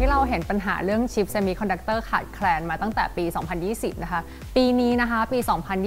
[0.00, 3.24] ที่เราเห็นปัญหาเรื่องชิปเซมิคอนดักเตอร์ขาดแคลนมาตั้งแต่ปี
[3.64, 4.20] 2020 นะคะ
[4.56, 5.38] ปีนี้นะคะปี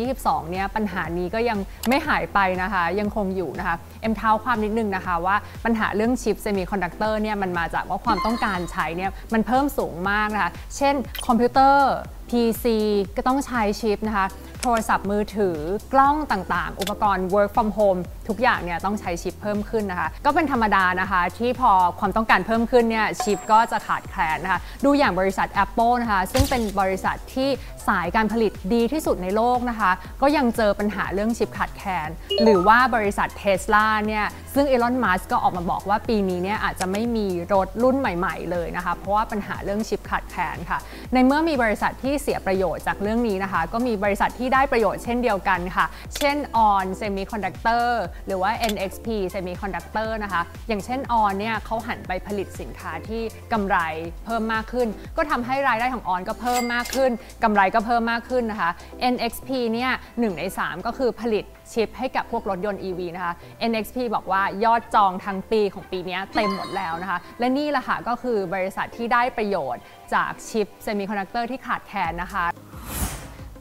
[0.01, 1.57] 2022 เนี่ยปัญหานี้ก็ยัง
[1.89, 5.35] ไม่หายไปนะคะ ยังคงอยู่นะคะ เอ็มเท้าความนิดนึงนะคะว่า
[5.65, 10.95] ปัญหาเรื่องชิปเซมิคอนดักเตอร์เนี่ยมันมาจากว่าความต้องการใช้เนี่ยมันเพิ่มสูงมากนะคะ เช่น
[11.27, 11.91] คอมพิวเตอร์
[12.29, 12.65] PC
[13.17, 14.27] ก็ต้องใช้ชิปนะคะ
[14.61, 15.57] โทรศัพท์มือถือ
[15.93, 17.99] กล้องต่างๆ อุปกรณ์ work from home
[18.29, 27.49] ทุกอย่างเนี่ยต้องใช้ชิปเพิ่มขึ้นนะคะ ก็เป็นธรรมดานะคะ ที่พอความต้องการเพิ่มขึ้นเนี่ยชิปก็จะขาดแคลนนะคะ ดูอย่างบริษัท Apple นะคะ ซึ่งเป็นบริษัทที่
[27.87, 32.09] สายการผลิตดีที่สุดในโลกนะคะ ก็ยังเจอปัญหาเรื่องชิปขาดแคลน
[32.43, 40.79] หรือว่าบริษัท Tesla เนี่ยซึ่งอีลอนมัสก็ออกมาบอกว่าปีนี้เนี่ยอาจจะไม่มีรถรุ่นใหม่ ๆ เลยนะคะ เพราะว่าปัญหาเรื่องชิปขาดแคลนค่ะ
[41.13, 45.85] ในเมื่อมีบริษัทที่เสียประโยชน์จากเรื่องนี้นะคะ ก็มีบริษัทที่ได้ประโยชน์เช่นเดียวกันค่ะ
[46.17, 46.37] เช่น
[46.67, 47.87] ON Semiconductor
[48.27, 53.21] หรือว่า NXP Semiconductor นะคะ อย่างเช่น ON เนี่ยเขาหันไปผลิตสินค้าที่
[53.53, 53.77] กำไร
[54.25, 54.87] เพิ่มมากขึ้น
[55.17, 57.11] ก็ทำให้รายได้ของ ON ก็เพิ่มมากขึ้น
[57.43, 58.69] กำไรก็เพิ่มมากขึ้นนะคะ
[59.13, 63.33] NXP เนี่ยหนึ่งใน 3 ก็คือผลิตชิปให้กับพวกรถยนต์ EV นะคะ
[63.69, 69.81] NXP บอกว่ายอดจองทั้งปีของปีนี้เต็มหมดแล้วนะคะ และนี่แหละค่ะก็คือบริษัทที่ได้ประโยชน์
[70.13, 72.45] จากชิปเซมิคอนดักเตอร์ที่ขาดแคลนนะคะ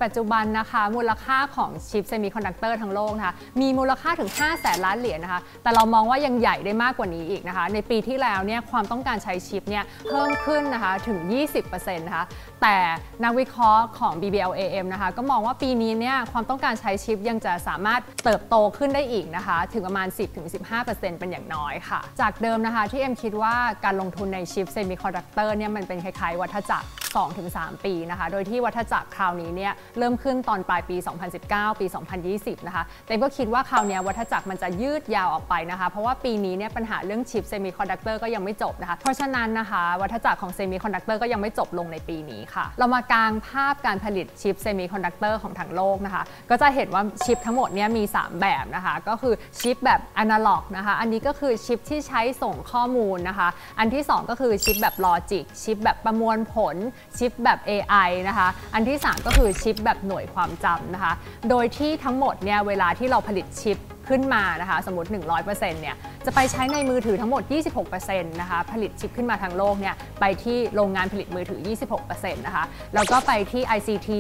[0.03, 11.19] ปัจจุบันนะคะมูลค่าของชิปเซมิคอนดักเตอร์ทั้งโลกนะคะมีมูลค่าถึง5แสนล้านเหรียญนะคะแต่เรามองว่ายังใหญ่ได้มากกว่านี้อีกนะคะในปีที่แล้วเนี่ยความต้องการใช้ชิปเนี่ยเพิ่มขึ้นนะคะถึง
[11.59, 12.25] 20%นะคะ
[12.63, 12.77] แต่
[13.25, 20.09] นักวิเคราะห์ของ BBLAM นะคะก็มองว่าปีนี้เนี่ยความต้องการใช้ชิปยังจะสามารถเติบโตขึ้นได้อีกนะคะถึงประมาณ
[20.59, 23.55] 10-15%เป็นอย่างน้อยค่ะ จากเดิมนะคะที่เอ็มคิดว่า
[23.85, 26.87] การลงทุนในชิปเซมิคอนดักเตอร์เนี่ยมันเป็นคล้ายๆวัฏจักร
[27.47, 30.97] 2-3 ปีนะคะ โดยที่วัฏจักรคราวนี้เนี่ยเริ่มขึ้นตอนปลายปี
[31.39, 31.87] 2019 ปี
[32.27, 53.48] 2020 นะคะ แต่ก็คิดว่าคราวนี้วัฏจักรมันจะยืดยาวออกไปนะคะ เพราะว่าปีนี้เนี่ยปัญหาเรื่องชิปเซมิคอนดักเตอร์ก็ยังไม่จบนะคะ เพราะฉะนั้นนะคะ วัฏจักรของเซมิคอนดักเตอร์ก็ยังไม่จบลงในปีนี้ค่ะ เรามากางภาพการผลิตชิปเซมิคอนดักเตอร์ของทั้งโลกนะคะ ก็จะเห็นว่าชิปทั้งหมดเนี่ยมี 3 แบบนะคะ ก็คือชิปแบบอนาล็อกนะคะ อันนี้ก็คือชิปที่ใช้ส่งข้อมูลนะคะ
[53.79, 56.77] อันที่ 2 ก็คือชิปแบบ logic ชิปแบบประมวลผล
[57.19, 61.13] ชิปแบบ AI นะคะ อันที่ 3 ก็คือชิปแบบหน่วยความจำนะคะ
[61.51, 63.79] โดยที่ทั้งหมดเนี่ยเวลาที่เราผลิตชิป
[64.09, 65.08] ขึ้นมานะคะ สมมติ
[65.45, 67.42] 100%เนี่ย จะไปใช้ในมือถือทั้งหมด
[67.90, 71.61] 26%นะคะผลิตชิปขึ้นมาทั้งโลกเนี่ยไปที่โรงงานผลิตมือถือ
[72.02, 72.64] 26%นะคะ
[72.95, 74.11] แล้วก็ไปที่ ICT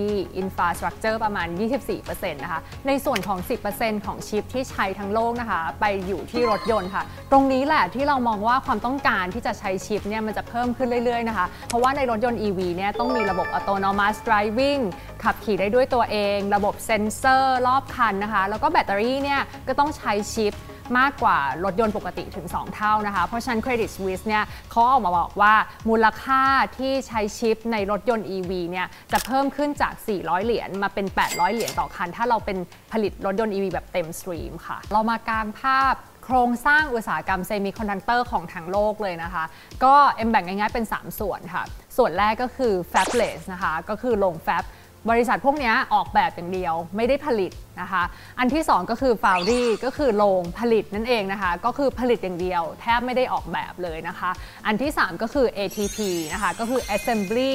[0.42, 1.48] Infrastructure ประมาณ
[1.90, 3.38] 24%นะคะในส่วนของ
[3.72, 14.82] 10%ของชิปที่ใช้ทั้งโลกนะคะไปอยู่ที่รถยนต์ค่ะ ตรงนี้แหละที่เรามองว่าความต้องการที่จะใช้ชิปเนี่ยมันจะเพิ่มขึ้นเรื่อยๆนะคะเพราะว่าในรถยนต์ EV เนี่ยต้องมีระบบ Autonomous Driving
[15.22, 20.54] ขับขี่ได้ด้วยตัวเอง ระบบเซ็นเซอร์รอบคันนะคะ แล้วก็แบตเตอรี่เนี่ยก็ต้องใช้ชิป
[20.98, 25.54] มากกว่ารถยนต์ปกติถึง 2 เท่านะคะ เพราะฉะนั้น Credit Suisse เนี่ยเขาออกมาบอกว่า
[25.88, 26.42] มูลค่า
[26.78, 32.58] ที่ใช้ชิปในรถยนต์ EV เนี่ยจะเพิ่มขึ้นจาก 400 เหรียญมาเป็น 800 เหรียญต่อคัน ถ้าเราเป็น
[32.92, 35.94] ผลิตรถยนต์ EV แบบเต็ม steam ค่ะ เรามากางภาพ
[36.24, 39.44] โครงสร้างอุตสาหกรรมเซมิคอนดักเตอร์ของทั้งโลกเลยนะคะ
[39.84, 41.64] ก็เอ็มแบ่งง่ายๆเป็น 3 ส่วนค่ะ
[41.96, 44.64] ส่วนแรกก็คือ fabless นะคะ ก็คือโรง fab
[45.10, 48.02] บริษัทพวกนี้ออกแบบอย่างเดียวไม่ได้ผลิตนะคะ
[48.38, 54.30] อันที่ 2 ก็คือ foundry ก็คือโรงผลิตนั่นเองนะคะ ก็คือผลิตอย่างเดียว แทบไม่ได้ออกแบบเลยนะคะ
[54.66, 55.98] อันที่ 3 ก็คือ ATP
[56.32, 57.54] นะคะ ก็คือ assembly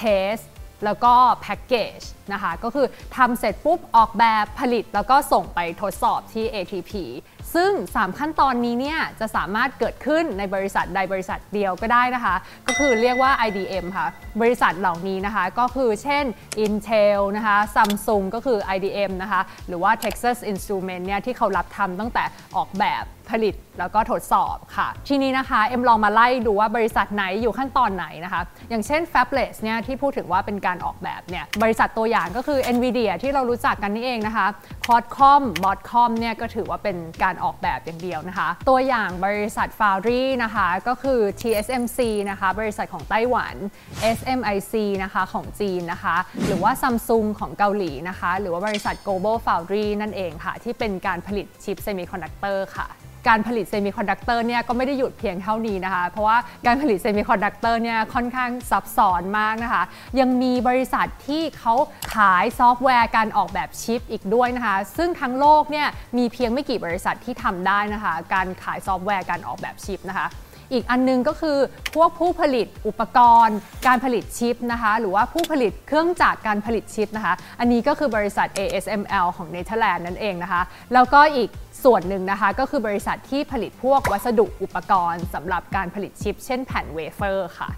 [0.00, 0.44] test
[0.84, 1.12] แล้วก็
[1.46, 2.86] package นะคะ ก็คือ
[3.16, 6.92] ทำเสร็จปุ๊บออกแบบผลิต แล้วก็ส่งไปทดสอบที่ ATP
[7.54, 12.36] ซึ่ง 3 ขั้นตอนนี้เนี่ยจะสามารถเกิดขึ้นในบริษัทใดบริษัทเดียวก็ได้นะคะ
[12.66, 14.06] ก็คือเรียกว่า IDM ค่ะ
[14.40, 16.24] บริษัทเหล่านี้นะคะก็คือเช่น
[16.64, 22.24] Intel นะคะ Samsung ก็คือ IDM นะคะ หรือว่า Texas Instruments เนี่ยที่เขารับทำตั้งแต่
[22.56, 34.46] ออกแบบ ผลิตแล้วก็ทดสอบค่ะ ทีนี้นะคะเอ็มลองมาไล่ดูว่าบริษัทไหนอยู่ขั้นตอนไหนนะคะ อย่างเช่น Fabless เนี่ยที่พูดถึงว่าเป็นการออกแบบเนี่ยบริษัทตัวอย่างก็คือ NVIDIA ที่เรารู้จักกันนี่เองนะคะ
[34.86, 41.98] Qualcomm Broadcom เนี่ยก็ถือว่าเป็นการออกแบบอย่างเดียวนะคะ ตัวอย่างบริษัท Foundry นะคะก็คือ TSMC
[42.30, 43.54] นะคะบริษัทของไต้หวัน
[44.16, 46.16] SMIC นะคะของจีนนะคะ
[46.46, 52.88] หรือว่า Samsung ของเกาหลีนะคะ หรือว่าบริษัท Global Foundry นั่นเองค่ะ ที่เป็นการผลิตชิปเซมิคอนดักเตอร์ค่ะ
[53.28, 56.36] การผลิตเซมิคอนดักเตอร์เนี่ยก็ไม่ได้หยุดเพียงเท่านี้นะคะ เพราะว่า
[56.66, 59.82] การผลิตเซมิคอนดักเตอร์เนี่ยค่อนข้างซับซ้อนมากนะคะ
[60.20, 61.74] ยังมีบริษัทที่เขา
[62.14, 65.88] ขายซอฟต์แวร์การออกแบบชิปอีกด้วยนะคะ ซึ่งทั้งโลกเนี่ย
[66.18, 70.28] มีเพียงไม่กี่บริษัทที่ทำได้นะคะ การขายซอฟต์แวร์การออกแบบชิปนะคะ
[70.72, 71.58] อีกอันนึงก็คือ
[71.94, 80.62] พวกผู้ผลิตอุปกรณ์ การผลิตชิปนะคะหรือว่าผู้ผลิตเครื่องจักรการผลิตชิปนะคะ อันนี้ก็คือบริษัท ASML ของเนเธอร์แลนด์นั่นเองนะคะ
[80.94, 81.48] แล้วก็อีก
[81.84, 87.70] ส่วนหนึ่งนะคะก็คือบริษัทที่ผลิตพวกวัสดุอุปกรณ์สำหรับการผลิตชิป เช่นแผ่นเวเฟอร์ค่ะ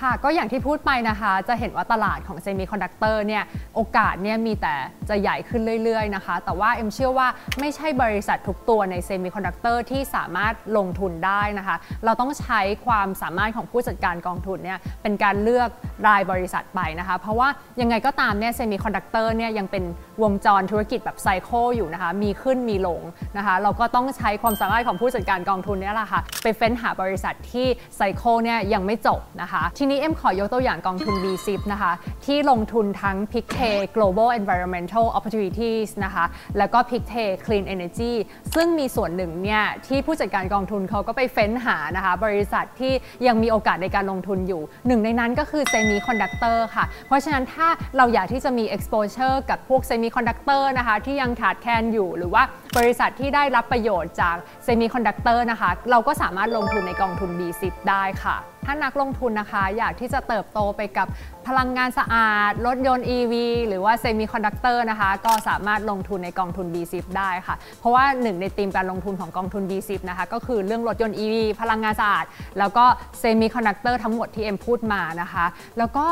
[0.00, 3.42] ค่ะก็อย่างที่พูดไปนะคะ จะเห็นว่าตลาดของเซมิคอนดักเตอร์เนี่ย
[3.74, 4.74] โอกาสเนี่ยมีแต่
[5.08, 7.28] จะใหญ่ขึ้นเรื่อยๆนะคะ แต่ว่าเอ็มเชื่อว่า
[7.60, 15.68] ไม่ใช่บริษัททุกตัวในเซมิคอนดักเตอร์ที่สามารถลงทุนได้นะคะ เราต้องใช้ความสามารถของผู้จัดการกองทุนเนี่ยเป็นการเลือก
[16.06, 17.48] รายบริษัทไปนะคะ เพราะว่า
[17.80, 19.84] ยังไงก็ตามเนี่ยเซมิคอนดักเตอร์เนี่ยยังเป็น
[20.22, 23.00] วงจรธุรกิจแบบไซเคิลอยู่นะคะ มีขึ้นมีลง
[23.36, 27.66] นะคะ เราก็ต้องใช้ความสามารถของผู้จัดการกองทุนเนี่ยแหละค่ะไปเฟ้นหาบริษัทที่
[27.96, 31.92] ไซเคิลเนี่ยยังไม่จบนะคะทีนี้เอ็มขอยกตัวอย่างกองทุน b ี i p นะคะ
[32.24, 36.24] ที่ลงทุนทั้ง p i c t e Global Environmental Opportunities นะคะ
[36.58, 38.12] แล้วก็ p i c t e Clean Energy
[38.54, 42.92] ซึ่งมีส่วนหนึ่งเนี่ย ที่ผู้จัดการกองทุนเขาก็ไปเฟ้นหานะคะ บริษัทที่
[43.26, 52.42] ยังมีโอกาสในการลงทุนอยู่ หนึ่งในนั้นก็คือ Semiconductor ค่ะ เพราะฉะนั้นถ้าเราอยากที่จะมี exposure กับพวก Semiconductor นะคะ ที่ยังขาดแคลนอยู่หรือว่า
[52.76, 58.36] บริษัทที่ได้รับประโยชน์จากเซมิคอนดักเตอร์นะคะ เราก็สามารถลงทุนในกองทุน B10 ได้ค่ะ
[58.66, 61.06] ถ้านักลงทุนนะคะ อยากที่จะเติบโตไปกับ
[61.48, 63.34] พลังงานสะอาด รถยนต์ EV
[63.68, 72.24] หรือว่าเซมิคอนดักเตอร์นะคะ ก็สามารถลงทุนในกองทุน B10 ได้ค่ะ เพราะว่าหนึ่งในธีมการลงทุนของกองทุน B10 นะคะ ก็คือเรื่องรถยนต์ EV พลังงานสะอาด
[72.58, 72.84] แล้วก็
[73.18, 75.44] เซมิคอนดักเตอร์ทั้งหมดที่เอ็มพูดมานะคะ
[75.78, 76.06] แล้วก็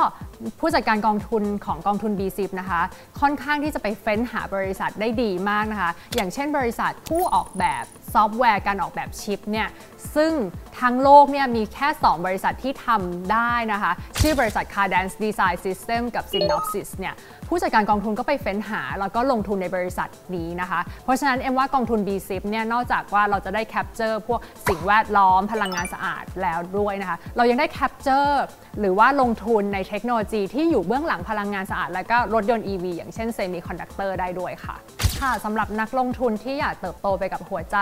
[0.60, 2.80] ผู้จัดการกองทุนของกองทุน B10 นะคะ
[3.20, 7.84] ค่อนข้างที่จะไปเฟ้นหาบริษัทได้ดีมากนะคะ อย่างเช่นบริษัทผู้ออกแบบ
[8.14, 9.68] ซอฟต์แวร์การออกแบบชิปเนี่ย
[10.14, 10.32] ซึ่ง
[10.80, 17.14] ทั้งโลกเนี่ยมีแค่ 2 บริษัทที่ทำได้นะคะ ชื่อบริษัท Cadence Design System กับ Synopsys เนี่ย
[17.48, 28.42] ผู้จัดการกองทุนก็ไปเฟ้นหา แล้วก็ลงทุนในบริษัทนี้นะคะ เพราะฉะนั้นเอ็มว่ากองทุน B10 เนี่ยนอกจากว่าเราจะได้ capture พวกสิ่งแวดล้อมพลังงานสะอาดแล้วด้วยนะคะ เรายังได้ capture
[28.80, 34.76] หรือว่าลงทุนในเทคโนโลยีที่อยู่เบื้องหลังพลังงานสะอาด และก็รถยนต์ EV อย่างเช่นเซมิคอนดักเตอร์ได้ด้วยค่ะ
[35.24, 37.78] ค่ะสำหรับนักลงทุนที่อยากเติบโตไปกับหัวใจ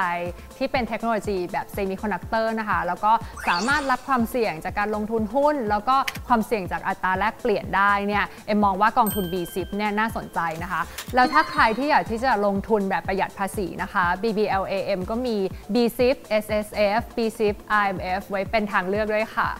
[0.58, 3.12] ที่เป็นเทคโนโลยีแบบเซมิคอนดักเตอร์นะคะ แล้วก็
[3.48, 5.96] สามารถรับความเสี่ยงจากการลงทุนหุ้น แล้วก็
[6.28, 10.82] ความเสี่ยงจากอัตราแลกเปลี่ยนได้เนี่ยเอ็มมองว่ากองทุน B10 เนี่ยน่าสนใจนะคะ
[11.14, 15.36] แล้วถ้าใครที่อยากที่จะลงทุนแบบประหยัดภาษีนะคะ BBLAM ก็มี
[15.74, 19.50] B10 SSF B10 IMF ไว้เป็นทางเลือกด้วยค่ะ